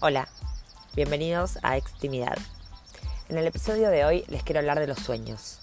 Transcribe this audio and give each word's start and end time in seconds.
Hola, 0.00 0.28
bienvenidos 0.94 1.58
a 1.64 1.76
Extimidad. 1.76 2.38
En 3.28 3.36
el 3.36 3.48
episodio 3.48 3.90
de 3.90 4.04
hoy 4.04 4.24
les 4.28 4.44
quiero 4.44 4.60
hablar 4.60 4.78
de 4.78 4.86
los 4.86 5.00
sueños. 5.00 5.58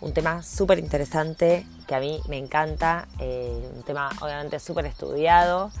Un 0.00 0.14
tema 0.14 0.44
súper 0.44 0.78
interesante 0.78 1.66
que 1.88 1.96
a 1.96 1.98
mí 1.98 2.20
me 2.28 2.38
encanta, 2.38 3.08
eh, 3.18 3.68
un 3.74 3.82
tema 3.82 4.10
obviamente 4.20 4.60
súper 4.60 4.86
estudiado, 4.86 5.72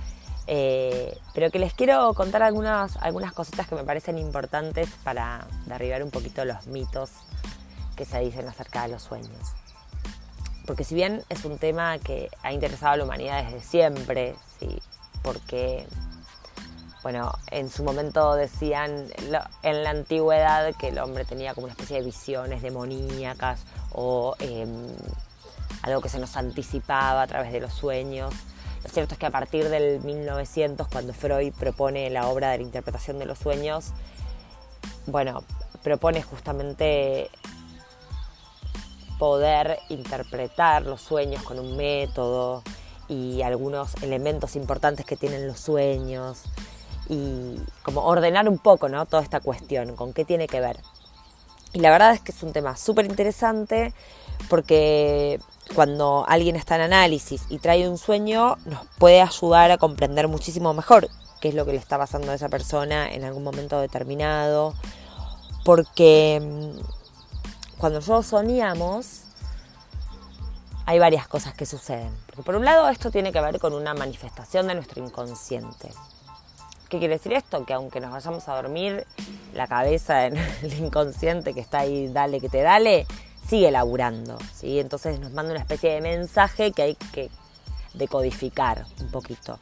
eh, 0.48 1.16
pero 1.34 1.52
que 1.52 1.60
les 1.60 1.72
quiero 1.72 2.12
contar 2.14 2.42
algunas, 2.42 2.96
algunas 2.96 3.32
cositas 3.32 3.68
que 3.68 3.76
me 3.76 3.84
parecen 3.84 4.18
importantes 4.18 4.88
para 5.04 5.46
derribar 5.66 6.02
un 6.02 6.10
poquito 6.10 6.44
los 6.44 6.66
mitos 6.66 7.10
que 7.94 8.04
se 8.04 8.18
dicen 8.18 8.48
acerca 8.48 8.82
de 8.82 8.88
los 8.88 9.04
sueños. 9.04 9.52
Porque 10.66 10.82
si 10.82 10.96
bien 10.96 11.22
es 11.28 11.44
un 11.44 11.58
tema 11.58 12.00
que 12.00 12.28
ha 12.42 12.52
interesado 12.52 12.94
a 12.94 12.96
la 12.96 13.04
humanidad 13.04 13.44
desde 13.44 13.60
siempre, 13.60 14.34
¿sí? 14.58 14.82
porque 15.22 15.86
bueno, 17.02 17.32
en 17.50 17.70
su 17.70 17.82
momento 17.82 18.34
decían 18.34 19.08
en 19.62 19.82
la 19.84 19.90
antigüedad 19.90 20.74
que 20.76 20.88
el 20.88 20.98
hombre 20.98 21.24
tenía 21.24 21.54
como 21.54 21.64
una 21.64 21.72
especie 21.72 21.96
de 21.96 22.04
visiones 22.04 22.60
demoníacas 22.60 23.62
o 23.92 24.34
em, 24.38 24.88
algo 25.82 26.02
que 26.02 26.10
se 26.10 26.18
nos 26.18 26.36
anticipaba 26.36 27.22
a 27.22 27.26
través 27.26 27.52
de 27.52 27.60
los 27.60 27.72
sueños. 27.72 28.34
Lo 28.82 28.90
cierto 28.90 29.14
es 29.14 29.18
que 29.18 29.26
a 29.26 29.30
partir 29.30 29.68
del 29.68 30.00
1900, 30.00 30.88
cuando 30.88 31.14
Freud 31.14 31.54
propone 31.58 32.10
la 32.10 32.28
obra 32.28 32.50
de 32.50 32.58
la 32.58 32.64
interpretación 32.64 33.18
de 33.18 33.26
los 33.26 33.38
sueños, 33.38 33.92
bueno, 35.06 35.42
propone 35.82 36.22
justamente 36.22 37.30
poder 39.18 39.78
interpretar 39.88 40.82
los 40.82 41.00
sueños 41.00 41.42
con 41.42 41.58
un 41.58 41.76
método 41.76 42.62
y 43.08 43.42
algunos 43.42 43.94
elementos 44.02 44.54
importantes 44.54 45.04
que 45.04 45.16
tienen 45.16 45.46
los 45.46 45.60
sueños 45.60 46.44
y 47.10 47.56
como 47.82 48.04
ordenar 48.04 48.48
un 48.48 48.58
poco 48.58 48.88
¿no? 48.88 49.04
toda 49.04 49.22
esta 49.22 49.40
cuestión, 49.40 49.96
con 49.96 50.12
qué 50.12 50.24
tiene 50.24 50.46
que 50.46 50.60
ver. 50.60 50.78
Y 51.72 51.80
la 51.80 51.90
verdad 51.90 52.12
es 52.12 52.20
que 52.20 52.30
es 52.30 52.40
un 52.44 52.52
tema 52.52 52.76
súper 52.76 53.04
interesante 53.04 53.92
porque 54.48 55.40
cuando 55.74 56.24
alguien 56.28 56.54
está 56.54 56.76
en 56.76 56.82
análisis 56.82 57.42
y 57.48 57.58
trae 57.58 57.88
un 57.88 57.98
sueño, 57.98 58.58
nos 58.64 58.86
puede 58.98 59.20
ayudar 59.20 59.72
a 59.72 59.78
comprender 59.78 60.28
muchísimo 60.28 60.72
mejor 60.72 61.08
qué 61.40 61.48
es 61.48 61.54
lo 61.54 61.66
que 61.66 61.72
le 61.72 61.78
está 61.78 61.98
pasando 61.98 62.30
a 62.30 62.34
esa 62.34 62.48
persona 62.48 63.10
en 63.10 63.24
algún 63.24 63.42
momento 63.42 63.80
determinado. 63.80 64.74
Porque 65.64 66.40
mm, 66.40 67.78
cuando 67.78 67.98
nosotros 67.98 68.26
soñamos, 68.26 69.22
hay 70.86 71.00
varias 71.00 71.26
cosas 71.26 71.54
que 71.54 71.66
suceden. 71.66 72.10
Porque 72.26 72.42
por 72.42 72.54
un 72.54 72.64
lado 72.64 72.88
esto 72.88 73.10
tiene 73.10 73.32
que 73.32 73.40
ver 73.40 73.58
con 73.58 73.74
una 73.74 73.94
manifestación 73.94 74.68
de 74.68 74.76
nuestro 74.76 75.04
inconsciente. 75.04 75.90
¿Qué 76.90 76.98
quiere 76.98 77.14
decir 77.14 77.32
esto? 77.32 77.64
Que 77.64 77.72
aunque 77.72 78.00
nos 78.00 78.10
vayamos 78.10 78.48
a 78.48 78.56
dormir, 78.56 79.06
la 79.54 79.68
cabeza 79.68 80.26
en 80.26 80.36
el 80.62 80.74
inconsciente 80.74 81.54
que 81.54 81.60
está 81.60 81.78
ahí, 81.78 82.08
dale 82.08 82.40
que 82.40 82.48
te 82.48 82.62
dale, 82.62 83.06
sigue 83.48 83.70
laburando. 83.70 84.36
¿sí? 84.52 84.80
Entonces 84.80 85.20
nos 85.20 85.30
manda 85.30 85.52
una 85.52 85.60
especie 85.60 85.92
de 85.92 86.00
mensaje 86.00 86.72
que 86.72 86.82
hay 86.82 86.94
que 86.96 87.30
decodificar 87.94 88.84
un 89.00 89.08
poquito. 89.12 89.56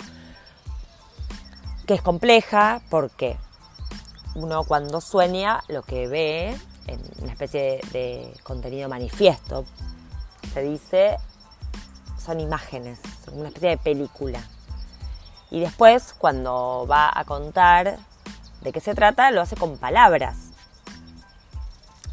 Que 1.87 1.95
es 1.95 2.03
compleja 2.03 2.81
porque 2.89 3.37
uno 4.35 4.65
cuando 4.65 5.03
sueña 5.03 5.63
lo 5.69 5.83
que 5.83 6.09
ve 6.09 6.57
en 6.87 7.01
una 7.21 7.33
especie 7.33 7.83
de, 7.93 8.33
contenido 8.43 8.89
manifiesto, 8.89 9.67
se 10.55 10.63
dice, 10.63 11.19
son 12.19 12.41
imágenes, 12.41 13.01
una 13.33 13.49
especie 13.49 13.69
de 13.69 13.77
película. 13.77 14.43
Y 15.51 15.61
después, 15.61 16.15
cuando 16.17 16.87
va 16.91 17.11
a 17.13 17.25
contar 17.25 17.99
de 18.61 18.73
qué 18.73 18.81
se 18.81 18.95
trata, 18.95 19.31
lo 19.31 19.41
hace 19.41 19.57
con 19.57 19.79
palabras. 19.79 20.37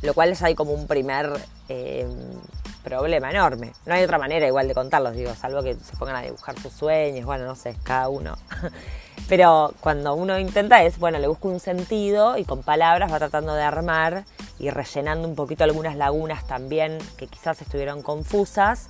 Lo 0.01 0.13
cual 0.13 0.29
es 0.29 0.41
ahí 0.43 0.55
como 0.55 0.73
un 0.73 0.87
primer 0.87 1.31
eh, 1.67 2.07
problema 2.85 3.31
enorme. 3.31 3.73
No 3.85 3.95
hay 3.95 4.03
otra 4.03 4.19
manera 4.19 4.47
igual 4.47 4.67
de 4.67 4.75
contarlos, 4.75 5.15
digo, 5.15 5.33
salvo 5.35 5.63
que 5.63 5.75
se 5.75 5.97
pongan 5.97 6.15
a 6.15 6.21
dibujar 6.21 6.57
sus 6.59 6.71
sueños, 6.71 7.25
bueno, 7.25 7.45
no 7.45 7.55
sé, 7.55 7.75
cada 7.83 8.07
uno. 8.09 8.37
Pero 9.27 9.73
cuando 9.81 10.13
uno 10.13 10.37
intenta 10.37 10.83
es, 10.83 10.99
bueno, 10.99 11.17
le 11.17 11.27
busca 11.27 11.47
un 11.47 11.59
sentido 11.59 12.37
y 12.37 12.45
con 12.45 12.61
palabras 12.61 13.11
va 13.11 13.17
tratando 13.17 13.55
de 13.55 13.63
armar 13.63 14.23
y 14.59 14.69
rellenando 14.69 15.27
un 15.27 15.35
poquito 15.35 15.63
algunas 15.63 15.95
lagunas 15.95 16.45
también 16.45 16.99
que 17.17 17.27
quizás 17.27 17.61
estuvieron 17.61 18.03
confusas, 18.03 18.89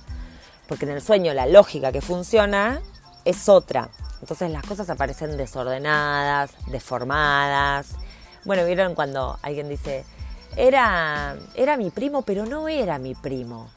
porque 0.68 0.84
en 0.84 0.92
el 0.92 1.00
sueño 1.00 1.32
la 1.32 1.46
lógica 1.46 1.90
que 1.90 2.02
funciona 2.02 2.80
es 3.24 3.48
otra. 3.48 3.88
Entonces 4.20 4.50
las 4.50 4.64
cosas 4.64 4.90
aparecen 4.90 5.36
desordenadas, 5.36 6.52
deformadas. 6.66 7.88
Bueno, 8.44 8.64
vieron 8.64 8.94
cuando 8.94 9.38
alguien 9.42 9.68
dice, 9.68 10.04
era, 10.56 11.36
era 11.54 11.76
mi 11.76 11.90
primo, 11.90 12.22
pero 12.22 12.46
no 12.46 12.68
era 12.68 12.98
mi 12.98 13.14
primo. 13.14 13.70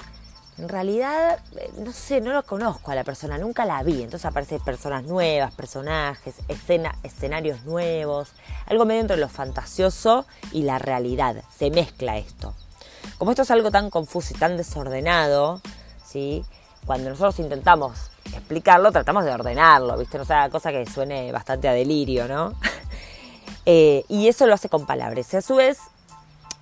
En 0.58 0.68
realidad, 0.68 1.40
eh, 1.56 1.72
no 1.78 1.94
sé, 1.94 2.20
no 2.20 2.34
lo 2.34 2.44
conozco 2.44 2.92
a 2.92 2.96
la 2.96 3.06
persona, 3.06 3.38
nunca 3.38 3.66
la 3.66 3.82
vi. 3.82 4.04
Entonces 4.04 4.26
aparecen 4.26 4.60
personas 4.60 5.04
nuevas, 5.06 5.54
personajes, 5.54 6.36
escena, 6.50 6.96
escenarios 7.04 7.64
nuevos, 7.64 8.34
algo 8.66 8.86
medio 8.86 9.02
entre 9.02 9.18
lo 9.18 9.30
fantasioso 9.30 10.26
y 10.52 10.64
la 10.64 10.78
realidad. 10.78 11.44
Se 11.58 11.72
mezcla 11.72 12.18
esto. 12.18 12.54
Como 13.18 13.32
esto 13.32 13.44
es 13.44 13.52
algo 13.52 13.72
tan 13.72 13.90
confuso 13.90 14.34
y 14.34 14.38
tan 14.38 14.58
desordenado, 14.58 15.62
¿sí? 16.06 16.44
cuando 16.86 17.10
nosotros 17.10 17.40
intentamos 17.40 18.12
explicarlo, 18.34 18.92
tratamos 18.92 19.26
de 19.26 19.32
ordenarlo, 19.32 19.98
¿viste? 19.98 20.18
No 20.18 20.26
sea, 20.26 20.50
cosa 20.50 20.72
que 20.72 20.86
suene 20.86 21.32
bastante 21.32 21.68
a 21.68 21.74
delirio, 21.74 22.28
¿no? 22.28 22.54
Eh, 23.66 24.04
y 24.08 24.28
eso 24.28 24.48
lo 24.48 24.56
hace 24.56 24.68
con 24.68 24.88
palabras. 24.88 25.32
Y 25.32 25.38
a 25.38 25.42
su 25.42 25.56
vez, 25.56 25.78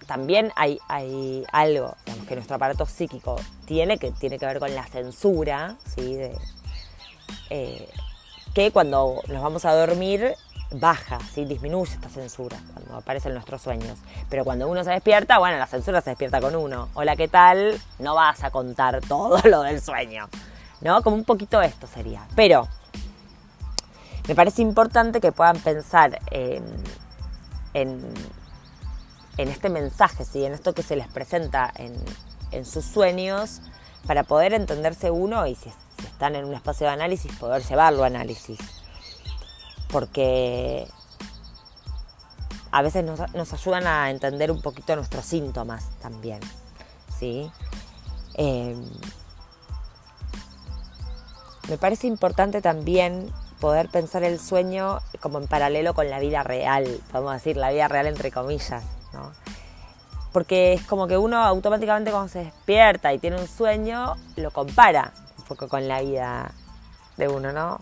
también 0.08 0.52
hay, 0.58 0.78
hay 0.90 1.46
algo 1.54 1.96
que 2.28 2.36
nuestro 2.36 2.58
aparato 2.58 2.86
psíquico 2.86 3.38
tiene, 3.66 3.98
que 3.98 4.12
tiene 4.12 4.38
que 4.38 4.46
ver 4.46 4.60
con 4.60 4.76
la 4.76 4.86
censura, 4.88 5.76
¿sí? 5.96 6.18
Eh, 7.50 7.90
que 8.54 8.72
cuando 8.72 9.22
nos 9.28 9.42
vamos 9.42 9.64
a 9.64 9.74
dormir 9.74 10.34
baja, 10.72 11.20
¿sí? 11.34 11.46
disminuye 11.46 11.94
esta 11.94 12.10
censura 12.10 12.58
cuando 12.74 12.98
aparecen 12.98 13.34
nuestros 13.34 13.62
sueños. 13.62 13.98
Pero 14.30 14.44
cuando 14.44 14.68
uno 14.68 14.84
se 14.84 14.92
despierta, 14.92 15.38
bueno, 15.38 15.58
la 15.58 15.68
censura 15.68 16.02
se 16.02 16.12
despierta 16.12 16.42
con 16.42 16.56
uno. 16.56 16.90
Hola, 16.94 17.16
¿qué 17.16 17.28
tal? 17.28 17.80
No 18.00 18.16
vas 18.16 18.44
a 18.44 18.52
contar 18.52 19.00
todo 19.02 19.40
lo 19.46 19.62
del 19.62 19.82
sueño. 19.82 20.28
¿No? 20.82 21.02
Como 21.02 21.16
un 21.16 21.24
poquito 21.24 21.62
esto 21.62 21.88
sería. 21.88 22.26
Pero 22.36 22.68
me 24.28 24.36
parece 24.36 24.62
importante 24.62 25.22
que 25.22 25.32
puedan 25.32 25.58
pensar 25.60 26.20
en, 26.32 26.64
en, 27.74 28.14
este 29.38 29.70
mensaje, 29.70 30.26
¿sí? 30.26 30.44
en 30.44 30.54
esto 30.54 30.74
que 30.74 30.84
se 30.84 30.96
les 30.96 31.08
presenta 31.08 31.72
en, 31.76 32.66
sus 32.66 32.86
sueños, 32.86 33.62
para 34.06 34.24
poder 34.24 34.54
entenderse 34.54 35.12
uno 35.12 35.46
y 35.48 35.56
si, 35.56 35.72
están 36.00 36.36
en 36.36 36.46
un 36.46 36.54
espacio 36.54 36.88
de 36.88 36.94
análisis, 36.94 37.34
poder 37.38 37.64
llevarlo 37.64 38.04
a 38.04 38.08
análisis. 38.08 38.60
Porque 39.90 40.88
a 42.72 42.82
veces 42.82 43.04
nos, 43.04 43.34
nos, 43.34 43.54
ayudan 43.54 43.88
a 43.88 44.10
entender 44.10 44.52
un 44.52 44.62
poquito 44.62 44.96
nuestros 44.96 45.26
síntomas 45.26 45.86
también. 46.02 46.40
¿sí? 47.18 47.50
Eh, 48.36 48.76
me 51.70 51.78
parece 51.78 52.08
importante 52.08 52.62
también 52.62 53.32
poder 53.60 53.90
pensar 53.90 54.24
el 54.24 54.40
sueño 54.40 55.00
como 55.20 55.40
en 55.40 55.48
paralelo 55.48 55.94
con 55.94 56.10
la 56.10 56.20
vida 56.20 56.44
real, 56.44 56.86
podemos 57.12 57.34
decir, 57.34 57.58
la 57.58 57.72
vida 57.72 57.88
real 57.88 58.08
entre 58.08 58.32
comillas, 58.32 58.84
¿no? 59.14 59.32
Porque 60.32 60.74
es 60.74 60.84
como 60.84 61.08
que 61.08 61.18
uno 61.18 61.42
automáticamente 61.44 62.12
cuando 62.12 62.30
se 62.30 62.40
despierta 62.40 63.14
y 63.14 63.20
tiene 63.20 63.40
un 63.40 63.48
sueño, 63.48 64.16
lo 64.36 64.52
compara 64.52 65.14
un 65.38 65.44
poco 65.46 65.68
con 65.68 65.88
la 65.88 66.02
vida 66.02 66.52
de 67.18 67.28
uno, 67.28 67.52
¿no? 67.52 67.80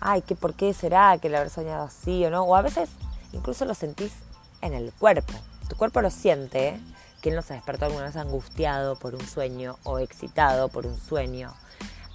Ay, 0.00 0.22
¿qué, 0.22 0.34
¿por 0.34 0.54
qué 0.54 0.72
será 0.72 1.18
que 1.18 1.28
lo 1.28 1.36
haber 1.36 1.50
soñado 1.50 1.84
así 1.84 2.24
o 2.24 2.30
no? 2.30 2.42
O 2.44 2.56
a 2.56 2.62
veces 2.62 2.88
incluso 3.32 3.64
lo 3.64 3.74
sentís 3.74 4.12
en 4.60 4.72
el 4.72 4.92
cuerpo. 4.92 5.34
Tu 5.68 5.76
cuerpo 5.76 6.00
lo 6.00 6.10
siente, 6.10 6.68
¿eh? 6.68 6.80
¿Quién 7.20 7.36
no 7.36 7.42
se 7.42 7.54
despertó 7.54 7.86
alguna 7.86 8.04
vez 8.04 8.16
angustiado 8.16 8.96
por 8.96 9.14
un 9.14 9.26
sueño 9.26 9.78
o 9.84 9.98
excitado 9.98 10.68
por 10.68 10.86
un 10.86 10.98
sueño? 10.98 11.54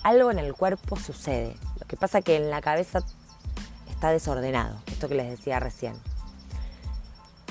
Algo 0.04 0.31
en 0.31 0.40
el 0.40 0.54
cuerpo 0.54 0.96
sucede. 0.96 1.56
Lo 1.80 1.88
que 1.88 1.98
pasa 1.98 2.19
es 2.19 2.25
que 2.25 2.36
en 2.36 2.50
la 2.50 2.62
cabeza 2.62 3.00
está 3.90 4.12
desordenado, 4.12 4.78
esto 4.88 5.07
que 5.07 5.16
les 5.16 5.30
decía 5.30 5.60
recién. 5.60 5.96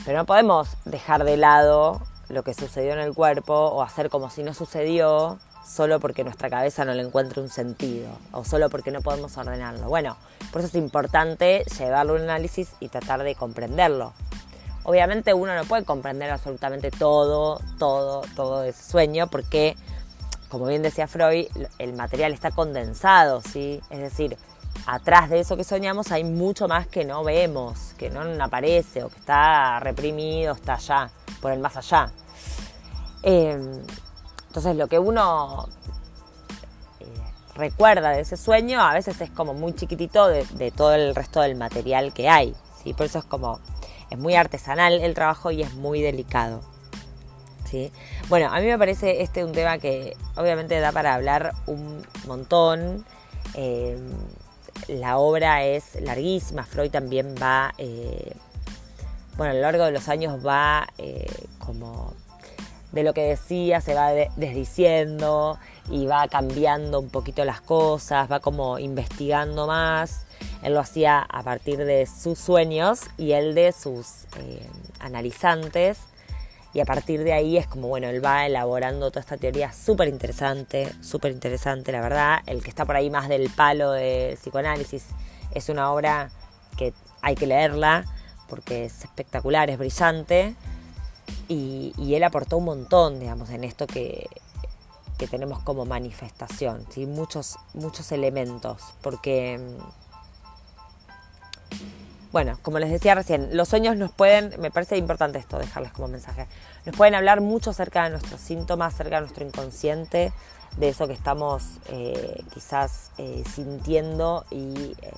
Pero 0.04 0.18
no 0.18 0.26
podemos 0.26 0.68
dejar 0.84 1.24
de 1.24 1.36
lado 1.36 2.00
lo 2.28 2.42
que 2.42 2.54
sucedió 2.54 2.92
en 2.92 3.00
el 3.00 3.14
cuerpo 3.14 3.54
o 3.54 3.82
hacer 3.82 4.10
como 4.10 4.30
si 4.30 4.42
no 4.42 4.54
sucedió 4.54 5.38
solo 5.66 6.00
porque 6.00 6.24
nuestra 6.24 6.48
cabeza 6.48 6.84
no 6.84 6.94
le 6.94 7.02
encuentra 7.02 7.42
un 7.42 7.50
sentido 7.50 8.08
o 8.32 8.44
solo 8.44 8.70
porque 8.70 8.90
no 8.90 9.02
podemos 9.02 9.36
ordenarlo. 9.36 9.88
Bueno, 9.88 10.16
por 10.50 10.60
eso 10.60 10.68
es 10.68 10.74
importante 10.74 11.64
llevarlo 11.78 12.14
a 12.14 12.16
un 12.16 12.22
análisis 12.22 12.70
y 12.80 12.88
tratar 12.88 13.22
de 13.22 13.34
comprenderlo. 13.34 14.14
Obviamente 14.84 15.34
uno 15.34 15.54
no 15.54 15.64
puede 15.64 15.84
comprender 15.84 16.30
absolutamente 16.30 16.90
todo, 16.90 17.60
todo, 17.78 18.22
todo 18.34 18.62
ese 18.64 18.90
sueño 18.90 19.26
porque 19.26 19.76
como 20.48 20.66
bien 20.66 20.82
decía 20.82 21.06
Freud, 21.06 21.46
el 21.78 21.92
material 21.92 22.32
está 22.32 22.50
condensado, 22.50 23.42
¿sí? 23.42 23.80
Es 23.90 24.00
decir, 24.00 24.36
atrás 24.86 25.28
de 25.30 25.40
eso 25.40 25.56
que 25.56 25.64
soñamos 25.64 26.12
hay 26.12 26.24
mucho 26.24 26.68
más 26.68 26.86
que 26.86 27.04
no 27.04 27.24
vemos, 27.24 27.94
que 27.98 28.10
no 28.10 28.22
aparece 28.42 29.02
o 29.04 29.08
que 29.08 29.18
está 29.18 29.80
reprimido, 29.80 30.54
está 30.54 30.74
allá, 30.74 31.10
por 31.40 31.52
el 31.52 31.58
más 31.58 31.76
allá. 31.76 32.10
Em, 33.22 33.82
entonces 34.46 34.76
lo 34.76 34.86
que 34.86 34.98
uno 34.98 35.68
eh, 37.00 37.04
recuerda 37.54 38.10
de 38.10 38.20
ese 38.20 38.36
sueño 38.36 38.80
a 38.80 38.94
veces 38.94 39.20
es 39.20 39.30
como 39.30 39.54
muy 39.54 39.74
chiquitito 39.74 40.28
de, 40.28 40.72
todo 40.74 40.94
el 40.94 41.14
resto 41.14 41.40
del 41.40 41.56
material 41.56 42.12
que 42.12 42.28
hay. 42.28 42.54
¿sí? 42.82 42.94
Por 42.94 43.06
eso 43.06 43.18
es 43.18 43.24
como, 43.24 43.60
es 44.10 44.18
muy 44.18 44.34
artesanal 44.34 44.94
el 44.94 45.14
trabajo 45.14 45.50
y 45.50 45.62
es 45.62 45.74
muy 45.74 46.00
delicado. 46.00 46.62
Bueno, 48.28 48.52
a 48.52 48.60
mí 48.60 48.66
me 48.66 48.78
parece 48.78 49.22
este 49.22 49.44
un 49.44 49.52
tema 49.52 49.78
que 49.78 50.16
obviamente 50.36 50.78
da 50.80 50.92
para 50.92 51.14
hablar 51.14 51.52
un 51.66 52.04
montón. 52.26 53.04
Em, 53.54 54.12
la 54.88 55.18
obra 55.18 55.64
es 55.64 56.00
larguísima, 56.00 56.64
Freud 56.64 56.90
también 56.90 57.34
va, 57.40 57.74
eh, 57.78 58.32
bueno, 59.36 59.52
a 59.52 59.54
lo 59.54 59.60
largo 59.60 59.84
de 59.84 59.92
los 59.92 60.08
años 60.08 60.44
va 60.46 60.86
eh, 60.98 61.26
como 61.58 62.14
de 62.92 63.02
lo 63.02 63.12
que 63.12 63.22
decía, 63.22 63.80
se 63.80 63.94
va 63.94 64.10
desdiciendo 64.12 65.58
y 65.90 66.06
va 66.06 66.26
cambiando 66.28 67.00
un 67.00 67.10
poquito 67.10 67.44
las 67.44 67.60
cosas, 67.60 68.30
va 68.30 68.40
como 68.40 68.78
investigando 68.78 69.66
más. 69.66 70.26
Él 70.62 70.74
lo 70.74 70.80
hacía 70.80 71.20
a 71.20 71.42
partir 71.42 71.78
de 71.78 72.06
sus 72.06 72.38
sueños 72.38 73.02
y 73.16 73.32
él 73.32 73.54
de 73.54 73.72
sus 73.72 74.24
eh, 74.38 74.66
analizantes. 75.00 75.98
Y 76.74 76.80
a 76.80 76.84
partir 76.84 77.24
de 77.24 77.32
ahí 77.32 77.56
es 77.56 77.66
como, 77.66 77.88
bueno, 77.88 78.08
él 78.08 78.24
va 78.24 78.46
elaborando 78.46 79.10
toda 79.10 79.20
esta 79.20 79.36
teoría 79.36 79.72
súper 79.72 80.08
interesante, 80.08 80.92
súper 81.00 81.32
interesante, 81.32 81.92
la 81.92 82.00
verdad. 82.00 82.40
El 82.46 82.62
que 82.62 82.68
está 82.68 82.84
por 82.84 82.96
ahí 82.96 83.10
más 83.10 83.28
del 83.28 83.48
palo 83.50 83.92
de 83.92 84.36
psicoanálisis 84.40 85.06
es 85.52 85.68
una 85.68 85.92
obra 85.92 86.30
que 86.76 86.92
hay 87.22 87.34
que 87.34 87.46
leerla 87.46 88.04
porque 88.48 88.86
es 88.86 89.04
espectacular, 89.04 89.70
es 89.70 89.78
brillante. 89.78 90.54
Y, 91.48 91.92
él 92.14 92.24
aportó 92.24 92.58
un 92.58 92.64
montón, 92.64 93.20
digamos, 93.20 93.50
en 93.50 93.64
esto 93.64 93.86
que, 93.86 94.26
tenemos 95.30 95.58
como 95.60 95.84
manifestación, 95.84 96.86
¿sí? 96.90 97.04
muchos, 97.04 97.56
muchos 97.74 98.12
elementos, 98.12 98.82
porque 99.02 99.58
bueno, 102.32 102.58
como 102.62 102.78
les 102.78 102.90
decía 102.90 103.14
recién, 103.14 103.56
los 103.56 103.68
sueños 103.68 103.96
nos 103.96 104.12
pueden, 104.12 104.54
me 104.60 104.70
parece 104.70 104.96
importante 104.96 105.38
esto, 105.38 105.58
dejarles 105.58 105.92
como 105.92 106.08
mensaje, 106.08 106.46
nos 106.84 106.94
pueden 106.96 107.14
hablar 107.14 107.40
mucho 107.40 107.70
acerca 107.70 108.04
de 108.04 108.10
nuestros 108.10 108.40
síntomas, 108.40 108.94
acerca 108.94 109.16
de 109.16 109.22
nuestro 109.22 109.46
inconsciente, 109.46 110.32
de 110.76 110.88
eso 110.88 111.06
que 111.06 111.14
estamos 111.14 111.64
eh, 111.88 112.42
quizás 112.52 113.10
eh, 113.18 113.42
sintiendo 113.52 114.44
y, 114.50 114.94
eh, 115.02 115.12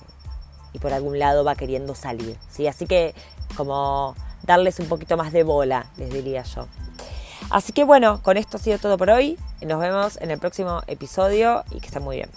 y, 0.73 0.79
por 0.79 0.93
algún 0.93 1.19
lado 1.19 1.43
va 1.43 1.55
queriendo 1.55 1.95
salir. 1.95 2.37
¿sí? 2.49 2.67
Así 2.67 2.87
que 2.87 3.13
como 3.55 4.15
darles 4.43 4.79
un 4.79 4.87
poquito 4.87 5.17
más 5.17 5.31
de 5.33 5.43
bola, 5.43 5.87
les 5.97 6.09
diría 6.09 6.43
yo. 6.43 6.67
Así 7.49 7.73
que 7.73 7.83
bueno, 7.83 8.23
con 8.23 8.37
esto 8.37 8.57
ha 8.57 8.59
sido 8.59 8.79
todo 8.79 8.97
por 8.97 9.09
hoy. 9.09 9.37
Nos 9.61 9.79
vemos 9.79 10.17
en 10.21 10.31
el 10.31 10.39
próximo 10.39 10.81
episodio 10.87 11.63
y 11.71 11.79
que 11.79 11.87
estén 11.87 12.03
muy 12.03 12.15
bien. 12.15 12.29